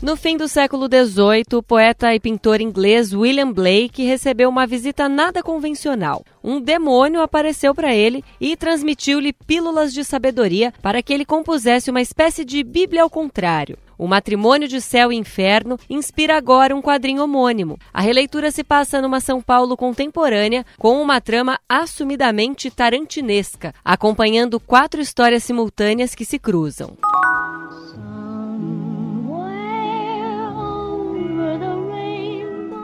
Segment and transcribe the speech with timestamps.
[0.00, 5.08] No fim do século XVIII, o poeta e pintor inglês William Blake recebeu uma visita
[5.08, 6.24] nada convencional.
[6.42, 12.00] Um demônio apareceu para ele e transmitiu-lhe pílulas de sabedoria para que ele compusesse uma
[12.00, 13.76] espécie de Bíblia ao contrário.
[13.98, 17.76] O Matrimônio de Céu e Inferno inspira agora um quadrinho homônimo.
[17.92, 25.00] A releitura se passa numa São Paulo contemporânea, com uma trama assumidamente tarantinesca, acompanhando quatro
[25.00, 26.96] histórias simultâneas que se cruzam.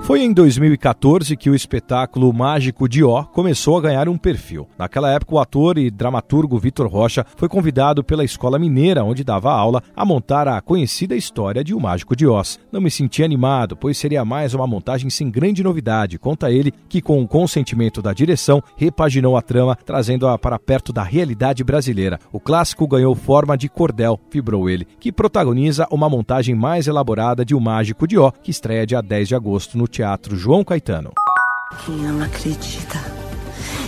[0.05, 4.69] Foi em 2014 que o espetáculo Mágico de Ó começou a ganhar um perfil.
[4.79, 9.51] Naquela época, o ator e dramaturgo Vitor Rocha foi convidado pela Escola Mineira, onde dava
[9.51, 12.61] aula, a montar a conhecida história de O Mágico de Oz.
[12.71, 17.01] Não me senti animado, pois seria mais uma montagem sem grande novidade, conta ele, que
[17.01, 22.21] com o consentimento da direção, repaginou a trama, trazendo-a para perto da realidade brasileira.
[22.31, 27.55] O clássico ganhou forma de cordel, vibrou ele, que protagoniza uma montagem mais elaborada de
[27.55, 31.13] O Mágico de Ó, que estreia dia 10 de agosto no Teatro João Caetano.
[31.87, 32.99] Quem ama acredita.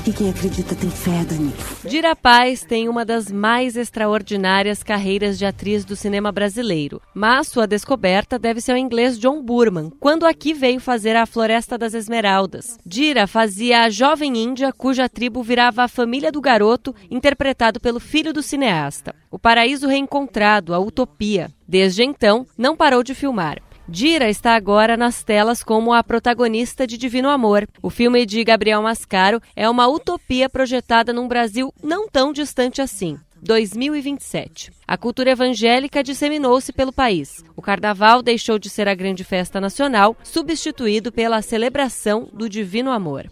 [0.07, 1.53] E quem acredita tem fé, Dani.
[1.85, 7.67] Dira Paz tem uma das mais extraordinárias carreiras de atriz do cinema brasileiro, mas sua
[7.67, 12.79] descoberta deve ser o inglês John Burman, quando aqui veio fazer A Floresta das Esmeraldas.
[12.87, 18.33] Dira fazia a jovem índia cuja tribo virava a família do garoto, interpretado pelo filho
[18.33, 19.13] do cineasta.
[19.29, 21.51] O Paraíso Reencontrado, a Utopia.
[21.67, 23.61] Desde então, não parou de filmar.
[23.89, 27.69] Dira está agora nas telas como a protagonista de Divino Amor.
[27.81, 33.17] O filme de Gabriel Mascaro é uma utopia projetada num Brasil não tão distante assim.
[33.41, 34.73] 2027.
[34.89, 37.45] A cultura evangélica disseminou-se pelo país.
[37.55, 43.31] O carnaval deixou de ser a grande festa nacional, substituído pela celebração do Divino Amor.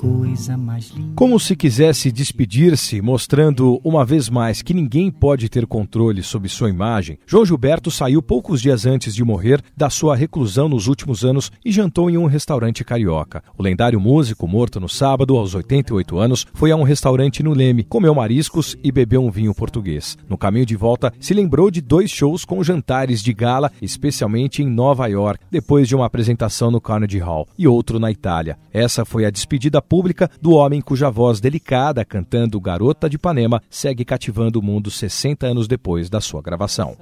[0.00, 1.12] Coisa mais linda.
[1.14, 6.70] Como se quisesse despedir-se, mostrando uma vez mais que ninguém pode ter controle sobre sua
[6.70, 11.52] imagem, João Gilberto saiu poucos dias antes de morrer da sua reclusão nos últimos anos
[11.62, 13.44] e jantou em um restaurante carioca.
[13.58, 17.84] O lendário músico, morto no sábado, aos 88 anos, foi a um restaurante no Leme,
[17.84, 20.16] comeu mariscos e bebeu um vinho português.
[20.26, 24.66] No caminho de volta, se lembrou de dois shows com jantares de gala, especialmente em
[24.66, 28.56] Nova York, depois de uma apresentação no Carnegie Hall, e outro na Itália.
[28.72, 34.04] Essa foi a despedida pública do homem cuja voz delicada, cantando Garota de Ipanema, segue
[34.04, 36.96] cativando o mundo 60 anos depois da sua gravação.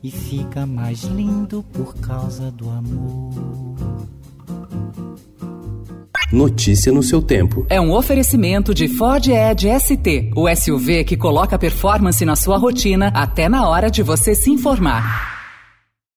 [0.00, 3.34] E fica mais lindo por causa do amor.
[6.32, 7.66] Notícia no seu tempo.
[7.68, 13.08] É um oferecimento de Ford Edge ST, o SUV que coloca performance na sua rotina
[13.08, 15.37] até na hora de você se informar.